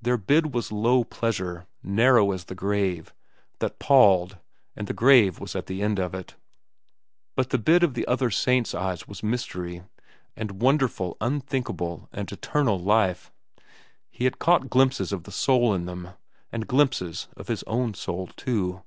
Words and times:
Their 0.00 0.16
bid 0.16 0.54
was 0.54 0.72
low 0.72 1.04
pleasure, 1.04 1.66
narrow 1.82 2.32
as 2.32 2.46
the 2.46 2.54
grave, 2.54 3.12
that 3.58 3.78
palled, 3.78 4.38
and 4.74 4.86
the 4.86 4.94
grave 4.94 5.38
was 5.38 5.54
at 5.54 5.66
the 5.66 5.82
end 5.82 5.98
of 5.98 6.14
it. 6.14 6.34
But 7.34 7.50
the 7.50 7.58
bid 7.58 7.82
of 7.82 7.92
the 7.92 8.06
saint's 8.32 8.74
eyes 8.74 9.06
was 9.06 9.22
mystery, 9.22 9.82
and 10.34 10.62
wonder 10.62 10.88
unthinkable, 11.20 12.08
and 12.10 12.32
eternal 12.32 12.78
life. 12.80 13.30
He 14.10 14.24
had 14.24 14.38
caught 14.38 14.70
glimpses 14.70 15.12
of 15.12 15.24
the 15.24 15.30
soul 15.30 15.74
in 15.74 15.84
them, 15.84 16.08
and 16.50 16.66
glimpses 16.66 17.28
of 17.36 17.48
his 17.48 17.62
own 17.64 17.92
soul, 17.92 18.28
too. 18.28 18.80